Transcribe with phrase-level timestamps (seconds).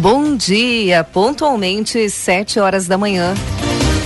[0.00, 3.34] Bom dia, pontualmente sete horas da manhã.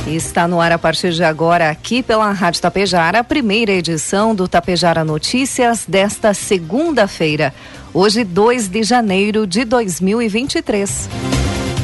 [0.08, 4.48] Está no ar a partir de agora, aqui pela Rádio Tapejara, a primeira edição do
[4.48, 7.54] Tapejara Notícias desta segunda-feira,
[7.92, 11.08] hoje 2 de janeiro de 2023.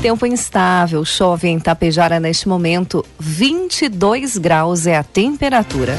[0.03, 5.97] Tempo instável, chove em Tapejara neste momento, 22 graus é a temperatura.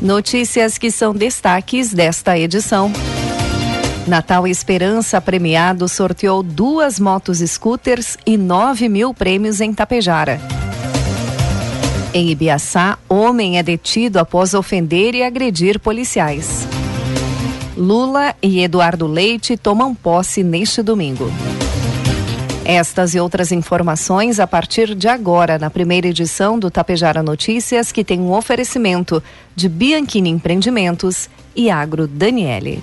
[0.00, 2.90] Notícias que são destaques desta edição.
[4.06, 10.40] Natal Esperança Premiado sorteou duas motos scooters e 9 mil prêmios em Tapejara.
[12.12, 16.66] Em Ibiaçá, homem é detido após ofender e agredir policiais.
[17.76, 21.30] Lula e Eduardo Leite tomam posse neste domingo.
[22.64, 28.04] Estas e outras informações a partir de agora, na primeira edição do Tapejara Notícias, que
[28.04, 29.22] tem um oferecimento
[29.54, 32.82] de Bianchini Empreendimentos e Agro Daniele.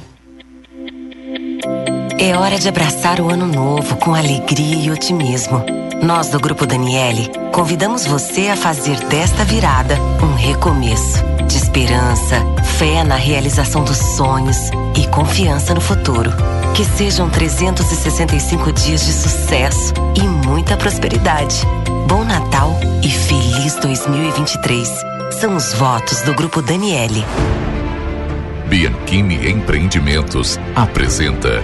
[2.22, 5.64] É hora de abraçar o ano novo com alegria e otimismo.
[6.04, 12.36] Nós do Grupo Daniele convidamos você a fazer desta virada um recomeço de esperança,
[12.78, 14.58] fé na realização dos sonhos
[14.98, 16.30] e confiança no futuro.
[16.76, 21.66] Que sejam 365 dias de sucesso e muita prosperidade.
[22.06, 24.90] Bom Natal e feliz 2023.
[25.40, 27.24] São os votos do Grupo Daniele.
[28.68, 31.64] Bianchini Empreendimentos apresenta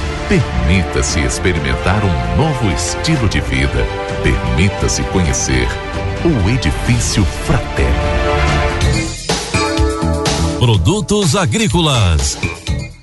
[0.31, 3.85] Permita-se experimentar um novo estilo de vida.
[4.23, 5.67] Permita-se conhecer
[6.23, 7.91] o Edifício Fraterno.
[10.57, 12.37] Produtos agrícolas.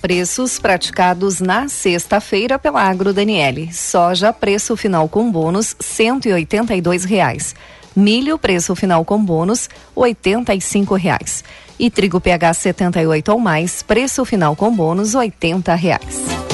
[0.00, 3.71] Preços praticados na sexta-feira pela Agro Daniele.
[3.75, 7.55] Soja, preço final com bônus, 182 reais.
[7.94, 11.44] Milho, preço final com bônus, 85 reais.
[11.78, 16.48] E trigo PH 78 ou mais, preço final com bônus, 80 reais.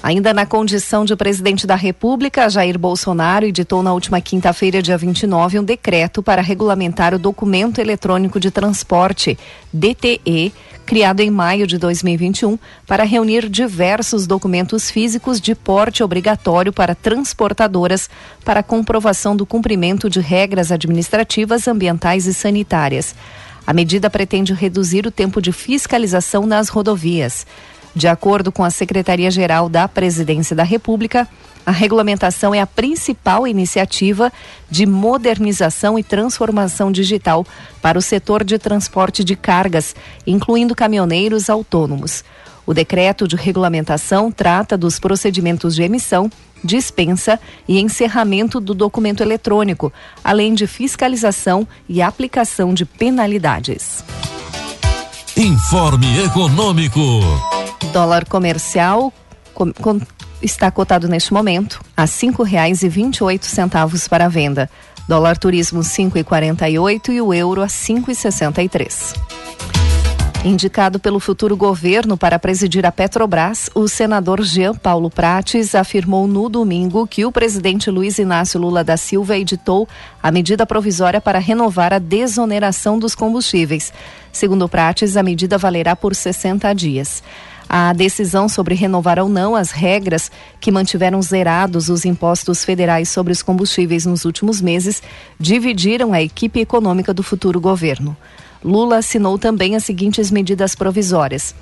[0.00, 5.58] Ainda na condição de presidente da República, Jair Bolsonaro editou na última quinta-feira, dia 29,
[5.58, 9.36] um decreto para regulamentar o documento eletrônico de transporte,
[9.72, 10.52] DTE,
[10.86, 12.56] criado em maio de 2021
[12.86, 18.08] para reunir diversos documentos físicos de porte obrigatório para transportadoras
[18.44, 23.16] para comprovação do cumprimento de regras administrativas, ambientais e sanitárias.
[23.66, 27.44] A medida pretende reduzir o tempo de fiscalização nas rodovias.
[27.94, 31.28] De acordo com a Secretaria-Geral da Presidência da República,
[31.68, 34.32] a regulamentação é a principal iniciativa
[34.70, 37.46] de modernização e transformação digital
[37.82, 39.94] para o setor de transporte de cargas,
[40.26, 42.24] incluindo caminhoneiros autônomos.
[42.64, 46.30] O decreto de regulamentação trata dos procedimentos de emissão,
[46.64, 49.92] dispensa e encerramento do documento eletrônico,
[50.24, 54.04] além de fiscalização e aplicação de penalidades.
[55.36, 57.00] Informe Econômico.
[57.92, 59.12] Dólar comercial
[59.54, 60.00] com, com,
[60.42, 64.70] está cotado neste momento a cinco reais e vinte e oito centavos para a venda.
[65.08, 68.68] Dólar turismo cinco e quarenta e oito e o euro a cinco e sessenta e
[68.68, 69.14] três.
[70.44, 76.48] Indicado pelo futuro governo para presidir a Petrobras, o senador Jean Paulo Prates afirmou no
[76.48, 79.88] domingo que o presidente Luiz Inácio Lula da Silva editou
[80.22, 83.92] a medida provisória para renovar a desoneração dos combustíveis.
[84.30, 87.22] Segundo Prates, a medida valerá por 60 dias.
[87.68, 93.32] A decisão sobre renovar ou não as regras que mantiveram zerados os impostos federais sobre
[93.32, 95.02] os combustíveis nos últimos meses
[95.38, 98.16] dividiram a equipe econômica do futuro governo.
[98.64, 101.54] Lula assinou também as seguintes medidas provisórias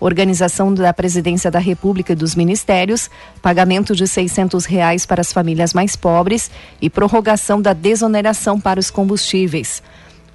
[0.00, 5.72] organização da Presidência da República e dos Ministérios, pagamento de seiscentos reais para as famílias
[5.72, 6.50] mais pobres
[6.80, 9.82] e prorrogação da desoneração para os combustíveis.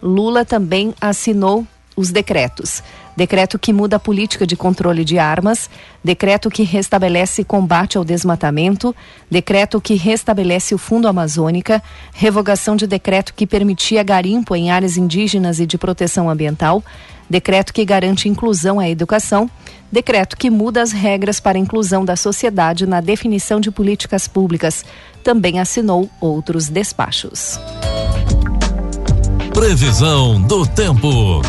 [0.02, 1.68] Lula também assinou
[2.00, 2.82] os decretos
[3.20, 5.70] decreto que muda a política de controle de armas,
[6.02, 8.96] decreto que restabelece combate ao desmatamento,
[9.30, 15.60] decreto que restabelece o Fundo Amazônica, revogação de decreto que permitia garimpo em áreas indígenas
[15.60, 16.82] e de proteção ambiental,
[17.30, 19.52] decreto que garante inclusão à educação,
[19.92, 24.86] decreto que muda as regras para a inclusão da sociedade na definição de políticas públicas.
[25.26, 27.60] Também assinou outros despachos.
[29.54, 31.42] Previsão do tempo.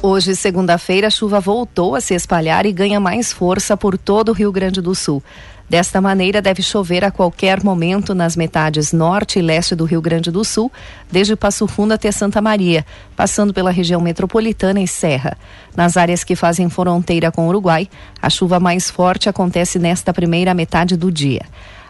[0.00, 4.32] Hoje, segunda-feira, a chuva voltou a se espalhar e ganha mais força por todo o
[4.32, 5.20] Rio Grande do Sul.
[5.68, 10.30] Desta maneira, deve chover a qualquer momento nas metades norte e leste do Rio Grande
[10.30, 10.70] do Sul,
[11.10, 12.86] desde Passo Fundo até Santa Maria,
[13.16, 15.36] passando pela região metropolitana e Serra.
[15.76, 17.88] Nas áreas que fazem fronteira com o Uruguai,
[18.22, 21.42] a chuva mais forte acontece nesta primeira metade do dia.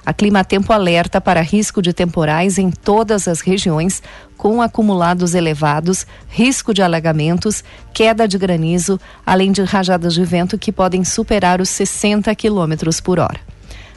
[0.09, 4.03] A Climatempo alerta para risco de temporais em todas as regiões,
[4.39, 7.63] com acumulados elevados, risco de alagamentos,
[7.93, 13.19] queda de granizo, além de rajadas de vento que podem superar os 60 km por
[13.19, 13.39] hora.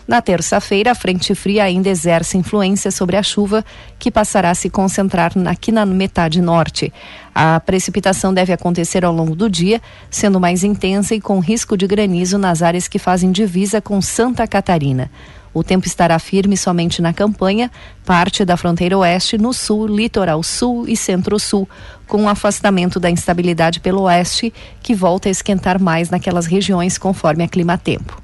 [0.05, 3.63] Na terça-feira, a frente fria ainda exerce influência sobre a chuva,
[3.97, 6.91] que passará a se concentrar aqui na metade norte.
[7.33, 11.87] A precipitação deve acontecer ao longo do dia, sendo mais intensa e com risco de
[11.87, 15.09] granizo nas áreas que fazem divisa com Santa Catarina.
[15.53, 17.69] O tempo estará firme somente na campanha,
[18.05, 21.67] parte da fronteira oeste, no sul, litoral sul e centro-sul,
[22.07, 27.43] com o afastamento da instabilidade pelo oeste, que volta a esquentar mais naquelas regiões conforme
[27.43, 28.21] a clima-tempo.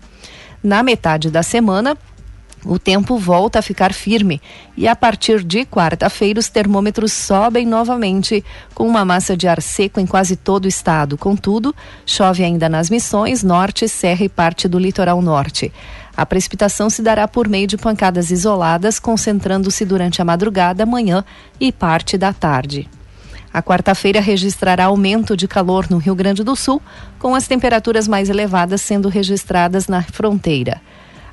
[0.63, 1.97] Na metade da semana,
[2.65, 4.41] o tempo volta a ficar firme
[4.75, 8.43] e a partir de quarta-feira os termômetros sobem novamente
[8.73, 11.17] com uma massa de ar seco em quase todo o estado.
[11.17, 11.73] Contudo,
[12.05, 15.71] chove ainda nas Missões, Norte, Serra e parte do litoral norte.
[16.17, 21.23] A precipitação se dará por meio de pancadas isoladas, concentrando-se durante a madrugada, manhã
[21.59, 22.89] e parte da tarde.
[23.53, 26.81] A quarta-feira registrará aumento de calor no Rio Grande do Sul,
[27.19, 30.81] com as temperaturas mais elevadas sendo registradas na fronteira.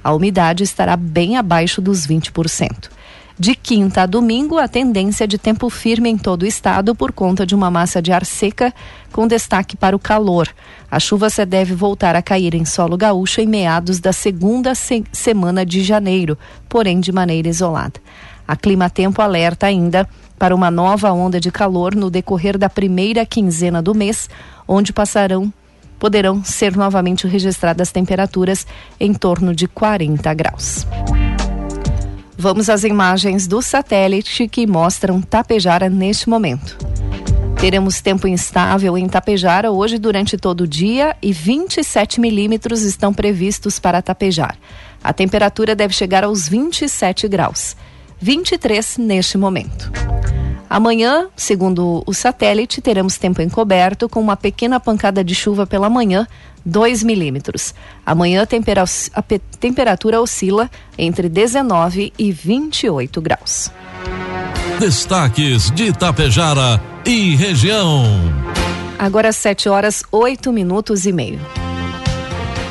[0.03, 2.91] A umidade estará bem abaixo dos 20%.
[3.37, 7.45] De quinta a domingo, a tendência de tempo firme em todo o estado por conta
[7.45, 8.73] de uma massa de ar seca,
[9.11, 10.49] com destaque para o calor.
[10.89, 15.03] A chuva se deve voltar a cair em solo gaúcho em meados da segunda se
[15.13, 16.39] semana de janeiro,
[16.69, 18.01] porém de maneira isolada.
[18.47, 20.09] A Clima Tempo alerta ainda
[20.39, 24.31] para uma nova onda de calor no decorrer da primeira quinzena do mês,
[24.69, 25.53] onde passarão
[25.99, 28.65] poderão ser novamente registradas temperaturas
[29.01, 30.87] em torno de 40 graus.
[32.37, 36.77] Vamos às imagens do satélite que mostram Tapejara neste momento.
[37.61, 43.79] Teremos tempo instável em Tapejara hoje durante todo o dia e 27 milímetros estão previstos
[43.79, 44.59] para Tapejar.
[45.03, 47.77] A temperatura deve chegar aos 27 graus,
[48.21, 49.91] 23 neste momento.
[50.75, 56.27] Amanhã, segundo o satélite, teremos tempo encoberto com uma pequena pancada de chuva pela manhã
[56.67, 57.73] 2 milímetros.
[58.05, 59.23] Amanhã a
[59.61, 60.69] temperatura oscila
[60.99, 63.71] entre 19 e 28 graus.
[64.81, 68.03] Destaques de Itapejara e região.
[68.99, 71.39] Agora 7 horas 8 minutos e meio.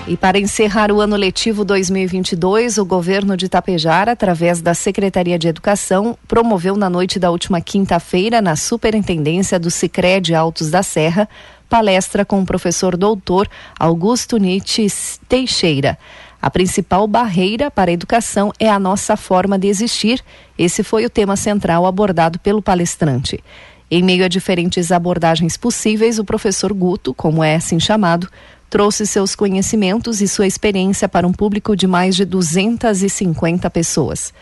[0.05, 5.47] E para encerrar o ano letivo 2022, o governo de Itapejara, através da Secretaria de
[5.47, 11.29] Educação, promoveu na noite da última quinta-feira, na Superintendência do Sicredi Altos da Serra,
[11.69, 13.47] palestra com o professor doutor
[13.79, 14.88] Augusto Nietzsche
[15.29, 15.97] Teixeira.
[16.41, 20.21] A principal barreira para a educação é a nossa forma de existir.
[20.57, 23.42] Esse foi o tema central abordado pelo palestrante.
[23.89, 28.28] Em meio a diferentes abordagens possíveis, o professor Guto, como é assim chamado,
[28.73, 34.33] trouxe seus conhecimentos e sua experiência para um público de mais de 250 pessoas.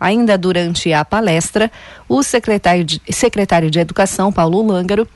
[0.00, 1.70] Ainda durante a palestra,
[2.08, 5.06] o secretário de, secretário de Educação, Paulo Lângaro,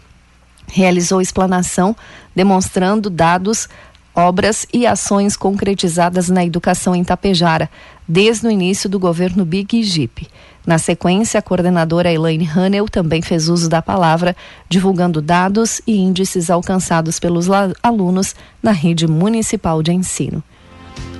[0.68, 1.96] realizou explanação
[2.36, 3.68] demonstrando dados,
[4.14, 7.68] obras e ações concretizadas na educação em Tapejara,
[8.06, 10.30] desde o início do governo Big Jeep.
[10.64, 14.36] Na sequência, a coordenadora Elaine Hanel também fez uso da palavra,
[14.68, 17.48] divulgando dados e índices alcançados pelos
[17.82, 20.42] alunos na rede municipal de ensino.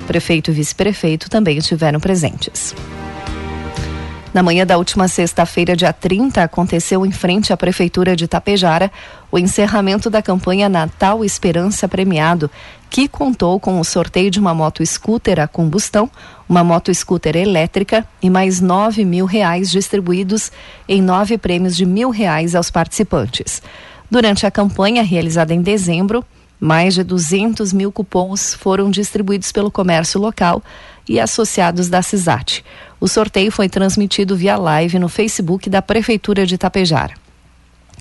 [0.06, 2.74] prefeito e vice-prefeito também estiveram presentes.
[4.32, 8.90] Na manhã da última sexta-feira, dia 30, aconteceu em frente à Prefeitura de Tapejara
[9.30, 12.50] o encerramento da campanha Natal Esperança Premiado,
[12.88, 16.10] que contou com o sorteio de uma moto scooter a combustão,
[16.48, 20.50] uma moto scooter elétrica e mais nove mil reais distribuídos
[20.88, 23.62] em nove prêmios de mil reais aos participantes.
[24.10, 26.24] Durante a campanha realizada em dezembro,
[26.58, 30.62] mais de 200 mil cupons foram distribuídos pelo comércio local
[31.08, 32.64] e associados da CISAT.
[33.00, 37.14] O sorteio foi transmitido via live no Facebook da Prefeitura de Itapejara.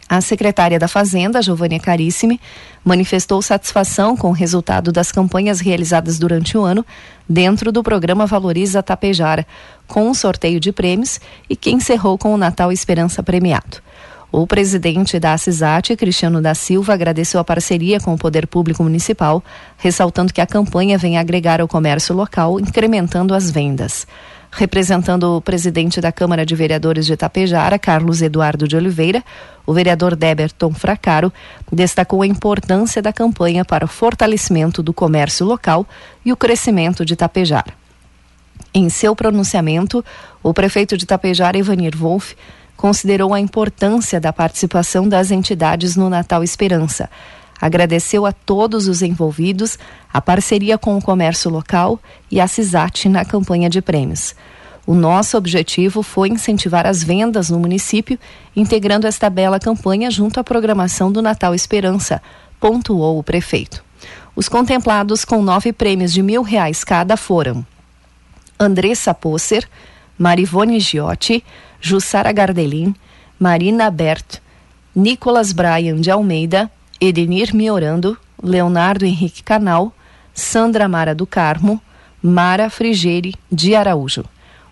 [0.07, 2.37] A secretária da Fazenda, Giovanni Carissimi,
[2.83, 6.85] manifestou satisfação com o resultado das campanhas realizadas durante o ano
[7.29, 9.47] dentro do programa Valoriza Tapejara,
[9.87, 11.17] com um sorteio de prêmios
[11.49, 13.77] e que encerrou com o Natal Esperança premiado.
[14.31, 19.43] O presidente da CISAT, Cristiano da Silva, agradeceu a parceria com o Poder Público Municipal,
[19.75, 24.07] ressaltando que a campanha vem agregar ao comércio local, incrementando as vendas.
[24.49, 29.21] Representando o presidente da Câmara de Vereadores de Itapejara, Carlos Eduardo de Oliveira,
[29.65, 31.31] o vereador Deberton Fracaro
[31.69, 35.85] destacou a importância da campanha para o fortalecimento do comércio local
[36.23, 37.73] e o crescimento de Itapejara.
[38.73, 40.03] Em seu pronunciamento,
[40.41, 42.35] o prefeito de Itapejara, Ivanir Wolff,
[42.81, 47.07] considerou a importância da participação das entidades no Natal Esperança.
[47.61, 49.77] Agradeceu a todos os envolvidos,
[50.11, 51.99] a parceria com o comércio local
[52.31, 54.33] e a CISAT na campanha de prêmios.
[54.87, 58.17] O nosso objetivo foi incentivar as vendas no município,
[58.55, 62.19] integrando esta bela campanha junto à programação do Natal Esperança,
[62.59, 63.83] pontuou o prefeito.
[64.35, 67.63] Os contemplados com nove prêmios de mil reais cada foram
[68.59, 69.69] Andressa Posser,
[70.21, 71.43] Marivone Giotti,
[71.79, 72.93] Jussara Gardelin,
[73.39, 74.39] Marina Bert,
[74.95, 79.91] Nicolas Brian de Almeida, Edenir Miorando, Leonardo Henrique Canal,
[80.31, 81.81] Sandra Mara do Carmo,
[82.21, 84.23] Mara Frigeri de Araújo.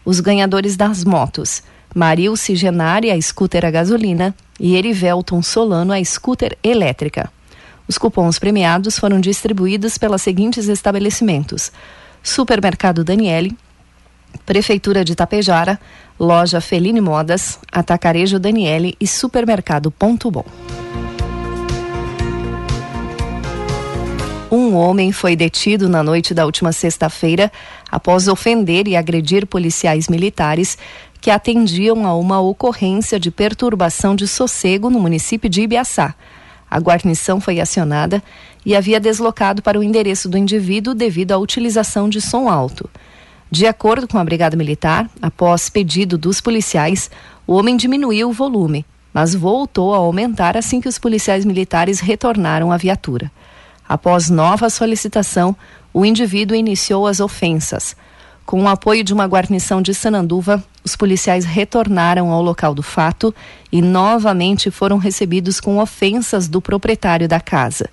[0.05, 1.63] Os ganhadores das motos:
[1.95, 7.31] Marilce Genari, a scooter a gasolina, e Erivelton Solano, a scooter elétrica.
[7.87, 11.71] Os cupons premiados foram distribuídos pelos seguintes estabelecimentos:
[12.21, 13.57] Supermercado Daniele,
[14.45, 15.79] Prefeitura de Tapejara,
[16.19, 20.45] Loja Feline Modas, Atacarejo Daniele e Supermercado Ponto Bom.
[24.51, 27.51] Um homem foi detido na noite da última sexta-feira
[27.91, 30.75] após ofender e agredir policiais militares
[31.21, 36.15] que atendiam a uma ocorrência de perturbação de sossego no município de Ibiaçá.
[36.69, 38.23] A guarnição foi acionada
[38.65, 42.89] e havia deslocado para o endereço do indivíduo devido à utilização de som alto.
[43.51, 47.09] De acordo com a Brigada Militar, após pedido dos policiais,
[47.47, 52.71] o homem diminuiu o volume, mas voltou a aumentar assim que os policiais militares retornaram
[52.71, 53.31] à viatura.
[53.87, 55.55] Após nova solicitação,
[55.91, 57.95] o indivíduo iniciou as ofensas.
[58.45, 63.33] Com o apoio de uma guarnição de Sananduva, os policiais retornaram ao local do fato
[63.71, 67.89] e novamente foram recebidos com ofensas do proprietário da casa.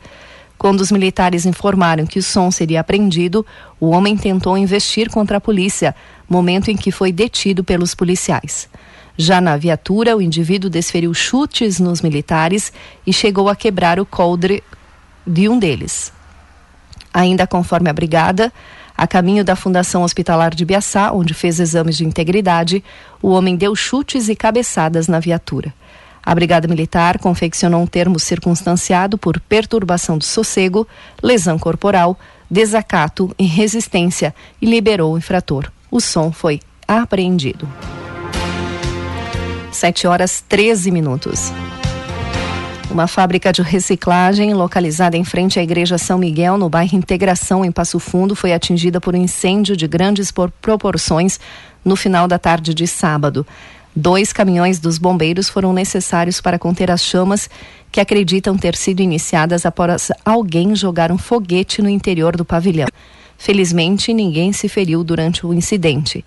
[0.58, 3.44] Quando os militares informaram que o som seria apreendido,
[3.78, 5.94] o homem tentou investir contra a polícia,
[6.28, 8.68] momento em que foi detido pelos policiais.
[9.18, 12.72] Já na viatura, o indivíduo desferiu chutes nos militares
[13.06, 14.62] e chegou a quebrar o coldre
[15.26, 16.12] de um deles.
[17.12, 18.52] Ainda conforme a brigada,
[18.96, 22.82] a caminho da Fundação Hospitalar de Biaçá, onde fez exames de integridade,
[23.22, 25.72] o homem deu chutes e cabeçadas na viatura.
[26.26, 30.84] A Brigada Militar confeccionou um termo circunstanciado por perturbação do sossego,
[31.22, 32.18] lesão corporal,
[32.50, 35.70] desacato e resistência e liberou o infrator.
[35.88, 37.68] O som foi apreendido.
[39.70, 41.52] 7 horas 13 minutos.
[42.90, 47.70] Uma fábrica de reciclagem localizada em frente à Igreja São Miguel, no bairro Integração, em
[47.70, 51.38] Passo Fundo, foi atingida por um incêndio de grandes proporções
[51.84, 53.46] no final da tarde de sábado.
[53.98, 57.48] Dois caminhões dos bombeiros foram necessários para conter as chamas
[57.90, 62.88] que acreditam ter sido iniciadas após alguém jogar um foguete no interior do pavilhão.
[63.38, 66.22] Felizmente, ninguém se feriu durante o incidente.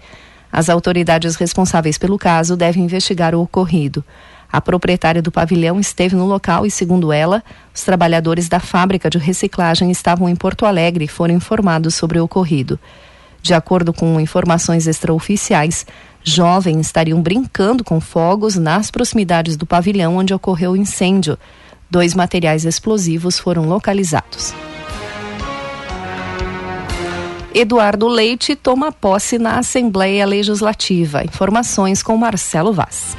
[0.51, 4.03] As autoridades responsáveis pelo caso devem investigar o ocorrido.
[4.51, 9.19] A proprietária do pavilhão esteve no local e, segundo ela, os trabalhadores da fábrica de
[9.19, 12.79] reciclagem estavam em Porto Alegre e foram informados sobre o ocorrido.
[13.41, 15.85] De acordo com informações extraoficiais,
[16.23, 21.37] jovens estariam brincando com fogos nas proximidades do pavilhão onde ocorreu o incêndio.
[21.89, 24.53] Dois materiais explosivos foram localizados.
[27.53, 31.23] Eduardo Leite toma posse na Assembleia Legislativa.
[31.23, 33.17] Informações com Marcelo Vaz.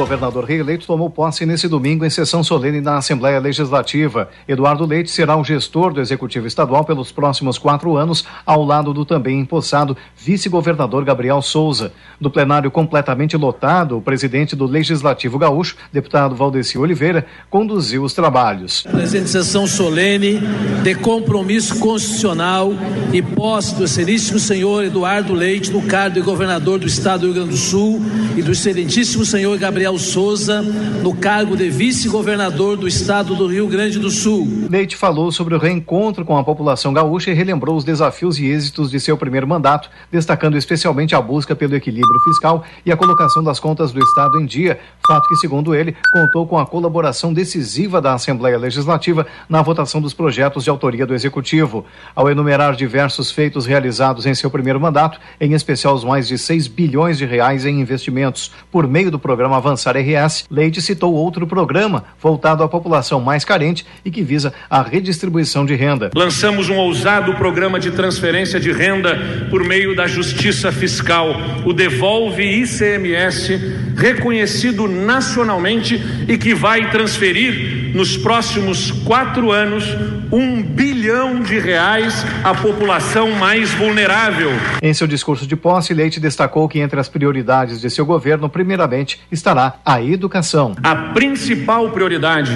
[0.00, 4.30] Governador reeleito tomou posse nesse domingo em sessão solene na Assembleia Legislativa.
[4.48, 9.04] Eduardo Leite será o gestor do Executivo Estadual pelos próximos quatro anos, ao lado do
[9.04, 11.92] também empossado vice-governador Gabriel Souza.
[12.18, 18.84] Do plenário completamente lotado, o presidente do Legislativo Gaúcho, deputado Valdeci Oliveira, conduziu os trabalhos.
[18.84, 20.40] Presente sessão solene
[20.82, 22.72] de compromisso constitucional
[23.12, 27.34] e posse do excelentíssimo senhor Eduardo Leite no cargo de governador do estado do Rio
[27.34, 28.00] Grande do Sul
[28.34, 33.66] e do excelentíssimo senhor Gabriel Daniel Souza no cargo de vice-governador do estado do Rio
[33.66, 34.46] Grande do Sul.
[34.70, 38.88] Leite falou sobre o reencontro com a população gaúcha e relembrou os desafios e êxitos
[38.90, 43.58] de seu primeiro mandato, destacando especialmente a busca pelo equilíbrio fiscal e a colocação das
[43.58, 48.14] contas do estado em dia, fato que, segundo ele, contou com a colaboração decisiva da
[48.14, 51.84] Assembleia Legislativa na votação dos projetos de autoria do Executivo.
[52.14, 56.68] Ao enumerar diversos feitos realizados em seu primeiro mandato, em especial os mais de 6
[56.68, 62.04] bilhões de reais em investimentos por meio do programa Avançar RS, Leite citou outro programa
[62.20, 66.10] voltado à população mais carente e que visa a redistribuição de renda.
[66.12, 72.42] Lançamos um ousado programa de transferência de renda por meio da Justiça Fiscal, o Devolve
[72.42, 73.60] ICMS,
[73.96, 79.84] reconhecido nacionalmente e que vai transferir nos próximos quatro anos
[80.32, 84.50] um bilhão de reais à população mais vulnerável.
[84.82, 89.18] Em seu discurso de posse, Leite destacou que entre as prioridades de seu governo, primeiramente,
[89.32, 90.76] estará a educação.
[90.82, 92.52] A principal prioridade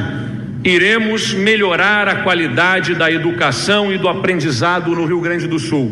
[0.62, 5.90] iremos melhorar a qualidade da educação e do aprendizado no Rio Grande do Sul.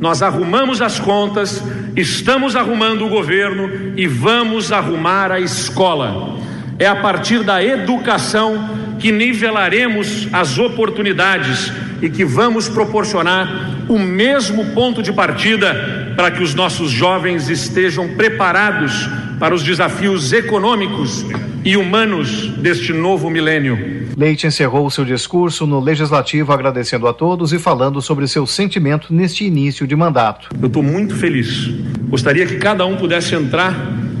[0.00, 1.62] Nós arrumamos as contas,
[1.94, 6.38] estamos arrumando o governo e vamos arrumar a escola.
[6.78, 14.66] É a partir da educação que nivelaremos as oportunidades e que vamos proporcionar o mesmo
[14.72, 21.24] ponto de partida para que os nossos jovens estejam preparados para os desafios econômicos
[21.64, 24.00] e humanos deste novo milênio.
[24.16, 29.44] Leite encerrou seu discurso no Legislativo agradecendo a todos e falando sobre seu sentimento neste
[29.44, 30.48] início de mandato.
[30.60, 31.70] Eu estou muito feliz.
[32.08, 33.72] Gostaria que cada um pudesse entrar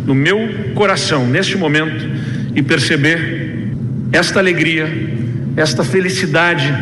[0.06, 0.38] no meu
[0.74, 2.08] coração neste momento
[2.54, 3.68] e perceber
[4.12, 4.88] esta alegria,
[5.56, 6.72] esta felicidade,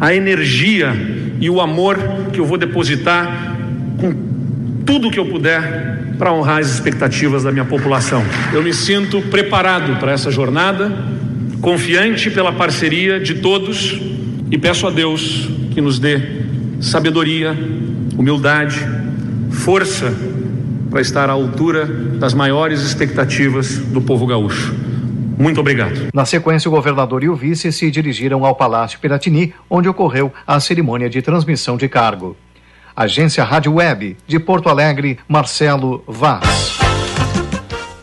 [0.00, 0.92] a energia
[1.38, 1.98] e o amor
[2.32, 3.56] que eu vou depositar
[3.98, 4.14] com
[4.86, 8.24] tudo que eu puder para honrar as expectativas da minha população.
[8.52, 10.92] Eu me sinto preparado para essa jornada,
[11.60, 14.00] confiante pela parceria de todos
[14.50, 16.20] e peço a Deus que nos dê
[16.80, 17.56] sabedoria,
[18.16, 18.80] humildade,
[19.50, 20.12] força
[20.90, 24.74] para estar à altura das maiores expectativas do povo gaúcho.
[25.40, 26.10] Muito obrigado.
[26.12, 30.60] Na sequência, o governador e o vice se dirigiram ao Palácio Piratini, onde ocorreu a
[30.60, 32.36] cerimônia de transmissão de cargo.
[32.94, 36.78] Agência Rádio Web, de Porto Alegre, Marcelo Vaz.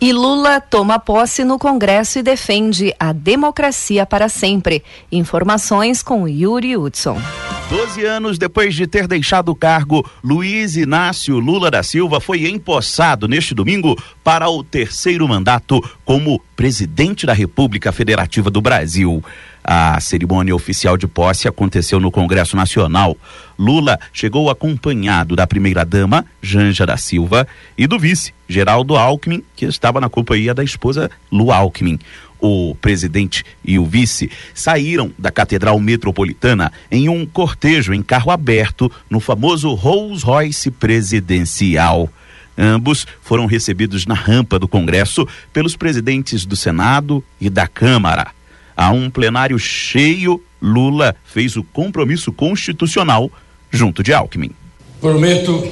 [0.02, 4.84] E Lula toma posse no Congresso e defende a democracia para sempre.
[5.12, 7.22] Informações com Yuri Hudson.
[7.70, 13.28] Doze anos depois de ter deixado o cargo, Luiz Inácio Lula da Silva foi empossado
[13.28, 19.22] neste domingo para o terceiro mandato como presidente da República Federativa do Brasil.
[19.62, 23.18] A cerimônia oficial de posse aconteceu no Congresso Nacional.
[23.60, 27.46] Lula chegou acompanhado da primeira-dama, Janja da Silva,
[27.78, 32.00] e do vice, Geraldo Alckmin, que estava na companhia da esposa Lu Alckmin
[32.40, 38.92] o presidente e o vice saíram da Catedral Metropolitana em um cortejo em carro aberto
[39.10, 42.10] no famoso Rolls Royce presidencial.
[42.58, 48.32] Ambos foram recebidos na rampa do Congresso pelos presidentes do Senado e da Câmara.
[48.76, 53.32] A um plenário cheio, Lula fez o compromisso constitucional
[53.72, 54.52] junto de Alckmin.
[55.00, 55.64] Prometo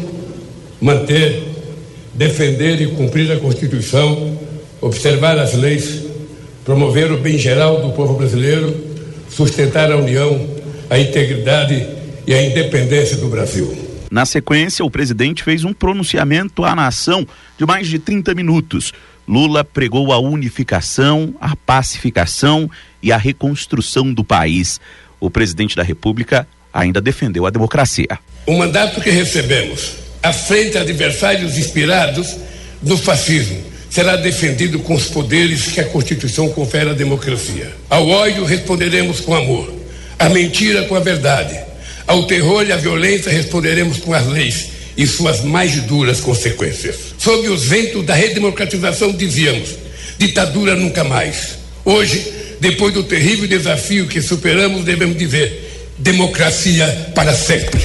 [0.80, 1.44] manter,
[2.14, 4.40] defender e cumprir a Constituição,
[4.80, 6.05] observar as leis
[6.66, 8.76] promover o bem geral do povo brasileiro,
[9.30, 10.50] sustentar a união,
[10.90, 11.88] a integridade
[12.26, 13.86] e a independência do Brasil.
[14.10, 17.26] Na sequência, o presidente fez um pronunciamento à nação
[17.58, 18.92] de mais de 30 minutos.
[19.28, 22.70] Lula pregou a unificação, a pacificação
[23.02, 24.80] e a reconstrução do país.
[25.20, 28.20] O presidente da República ainda defendeu a democracia.
[28.48, 32.36] O mandato que recebemos, à frente de adversários inspirados
[32.82, 37.72] no fascismo, será defendido com os poderes que a Constituição confere à democracia.
[37.90, 39.74] Ao ódio responderemos com amor,
[40.20, 41.58] à mentira com a verdade,
[42.06, 44.66] ao terror e à violência responderemos com as leis
[44.98, 46.98] e suas mais duras consequências.
[47.18, 49.70] Sob os ventos da redemocratização dizíamos:
[50.18, 51.56] ditadura nunca mais.
[51.86, 57.80] Hoje, depois do terrível desafio que superamos, devemos dizer: democracia para sempre.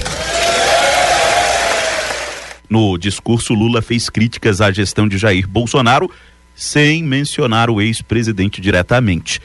[2.71, 6.09] No discurso, Lula fez críticas à gestão de Jair Bolsonaro,
[6.55, 9.41] sem mencionar o ex-presidente diretamente.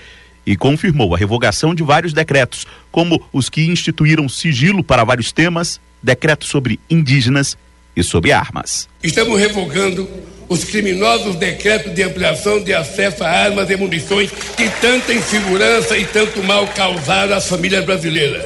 [0.46, 5.82] E confirmou a revogação de vários decretos, como os que instituíram sigilo para vários temas,
[6.04, 7.58] decretos sobre indígenas
[7.96, 8.88] e sobre armas.
[9.02, 10.08] Estamos revogando
[10.48, 16.06] os criminosos decretos de ampliação de acesso a armas e munições que tanta insegurança e
[16.06, 18.44] tanto mal causaram às famílias brasileiras.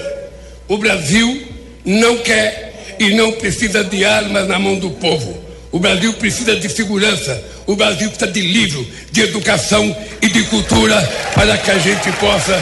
[0.69, 1.43] O Brasil
[1.83, 2.68] não quer
[2.99, 5.49] e não precisa de armas na mão do povo.
[5.71, 10.99] O Brasil precisa de segurança, o Brasil precisa de livro, de educação e de cultura
[11.33, 12.61] para que a gente possa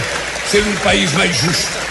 [0.49, 1.87] ser um país mais justo.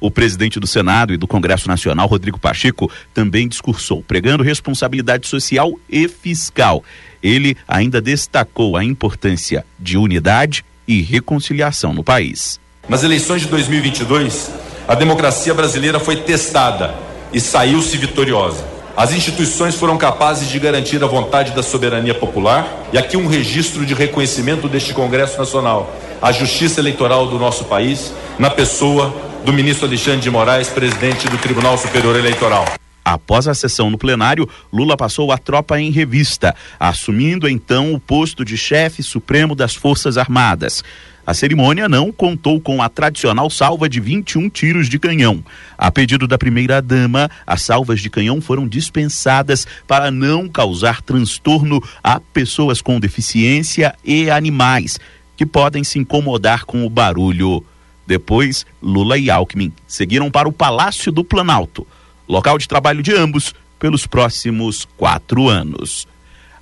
[0.00, 5.72] O presidente do Senado e do Congresso Nacional, Rodrigo Pacheco, também discursou, pregando responsabilidade social
[5.88, 6.84] e fiscal.
[7.20, 12.60] Ele ainda destacou a importância de unidade e reconciliação no país.
[12.88, 14.50] Nas eleições de 2022,
[14.86, 18.64] a democracia brasileira foi testada e saiu-se vitoriosa.
[18.96, 23.86] As instituições foram capazes de garantir a vontade da soberania popular e aqui um registro
[23.86, 29.14] de reconhecimento deste Congresso Nacional, a justiça eleitoral do nosso país, na pessoa
[29.44, 32.64] do ministro Alexandre de Moraes, presidente do Tribunal Superior Eleitoral.
[33.04, 38.44] Após a sessão no plenário, Lula passou a tropa em revista, assumindo então o posto
[38.44, 40.84] de chefe supremo das Forças Armadas.
[41.28, 45.44] A cerimônia não contou com a tradicional salva de 21 tiros de canhão.
[45.76, 52.18] A pedido da primeira-dama, as salvas de canhão foram dispensadas para não causar transtorno a
[52.18, 54.98] pessoas com deficiência e animais,
[55.36, 57.62] que podem se incomodar com o barulho.
[58.06, 61.86] Depois, Lula e Alckmin seguiram para o Palácio do Planalto,
[62.26, 66.08] local de trabalho de ambos pelos próximos quatro anos.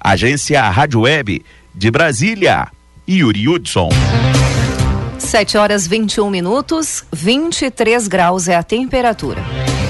[0.01, 2.67] Agência Rádio Web de Brasília,
[3.09, 3.91] Yuri Hudson.
[5.19, 9.43] 7 horas 21 minutos, 23 graus é a temperatura.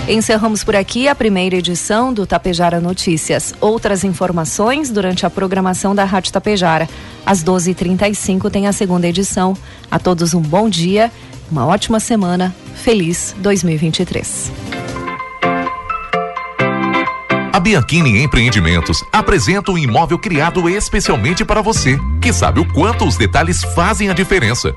[0.08, 3.52] Encerramos por aqui a primeira edição do Tapejara Notícias.
[3.60, 6.88] Outras informações durante a programação da Rádio Tapejara.
[7.24, 9.56] Às 12h35 tem a segunda edição.
[9.90, 11.10] A todos um bom dia
[11.50, 12.54] uma ótima semana.
[12.74, 14.52] Feliz 2023.
[17.52, 23.16] A Bianchini Empreendimentos apresenta um imóvel criado especialmente para você, que sabe o quanto os
[23.16, 24.76] detalhes fazem a diferença.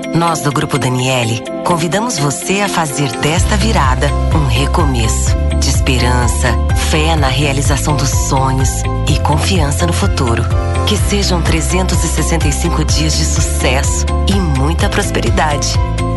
[0.13, 6.49] Nós do Grupo Daniele convidamos você a fazer desta virada um recomeço de esperança,
[6.89, 8.69] fé na realização dos sonhos
[9.07, 10.43] e confiança no futuro.
[10.87, 15.69] Que sejam 365 dias de sucesso e muita prosperidade.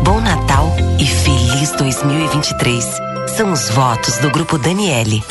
[0.03, 2.85] Bom Natal e feliz 2023.
[3.37, 5.23] São os votos do Grupo Daniele.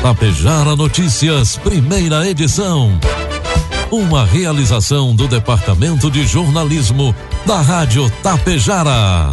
[0.00, 2.98] Tapejara Notícias, primeira edição.
[3.90, 7.14] Uma realização do Departamento de Jornalismo
[7.46, 9.32] da Rádio Tapejara.